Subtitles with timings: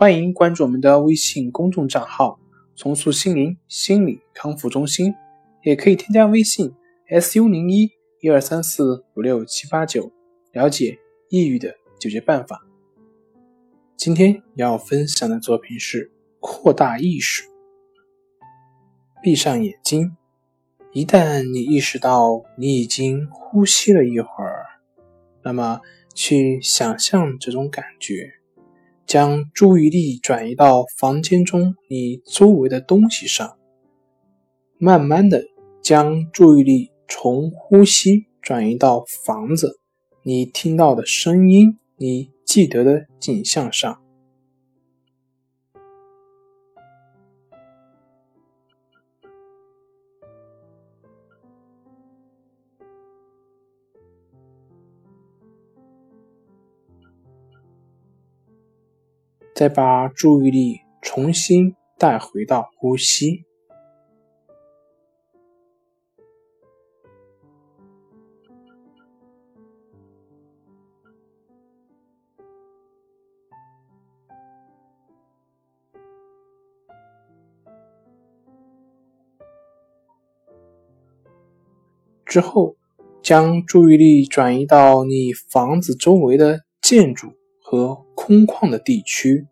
[0.00, 2.40] 欢迎关注我们的微信公众账号
[2.74, 5.12] “重塑心灵心理康复中心”，
[5.62, 6.74] 也可以添加微信
[7.20, 7.90] “su 零一
[8.22, 10.10] 一二三四五六七八九”
[10.54, 12.66] 了解抑郁的解决办法。
[13.94, 17.42] 今天要分享的作品是扩大意识。
[19.22, 20.16] 闭上眼睛，
[20.92, 24.64] 一旦你意识到你已经呼吸了一会儿，
[25.44, 25.82] 那么
[26.14, 28.39] 去想象这种感觉。
[29.10, 33.58] 将注意力转移到房间中你周围的东西上，
[34.78, 35.42] 慢慢的
[35.82, 39.80] 将注意力从呼吸转移到房子、
[40.22, 44.00] 你听到的声音、你记得的景象上。
[59.60, 63.44] 再把注意力重新带回到呼吸，
[82.24, 82.76] 之后
[83.22, 87.34] 将注意力转移到你房子周围的建筑
[87.70, 89.46] 和空旷的地区。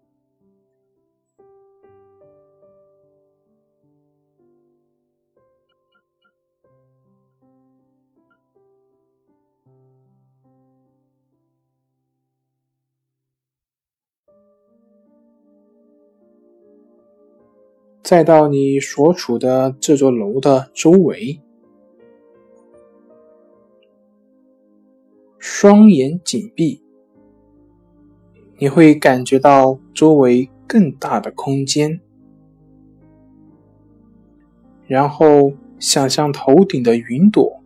[18.02, 21.40] 再到你所处的这座楼的周围，
[25.38, 26.82] 双眼紧闭，
[28.60, 32.00] 你会感觉到周围更大的空间。
[34.86, 37.62] 然后想象头顶的云朵，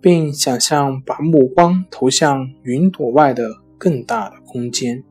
[0.00, 5.02] 并想象把目光投向云朵外的更大的空间。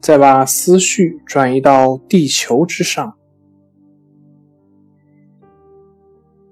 [0.00, 3.14] 再把思绪转移到地球之上，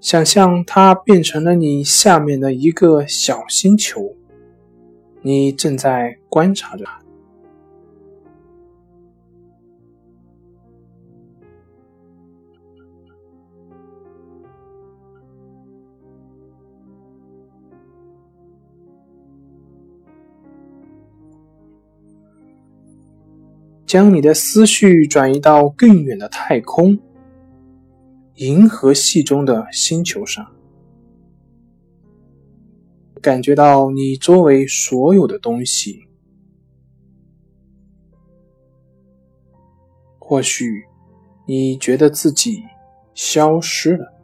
[0.00, 4.14] 想象它变成了你下面的一个小星球，
[5.22, 6.84] 你正在观察着。
[23.88, 26.98] 将你的思绪转移到更远的太空、
[28.34, 30.46] 银河系中的星球上，
[33.18, 36.04] 感觉到你周围所有的东西。
[40.18, 40.84] 或许
[41.46, 42.62] 你觉得自己
[43.14, 44.17] 消失了。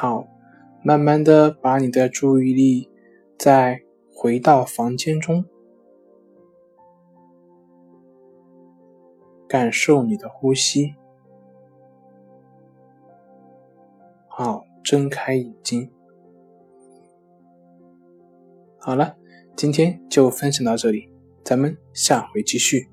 [0.00, 0.28] 好，
[0.84, 2.88] 慢慢的把你的注意力
[3.36, 3.82] 再
[4.14, 5.44] 回到房间中，
[9.48, 10.94] 感受你的呼吸。
[14.28, 15.90] 好，睁开眼睛。
[18.78, 19.16] 好了，
[19.56, 21.10] 今天就分享到这里，
[21.42, 22.88] 咱们下回继续。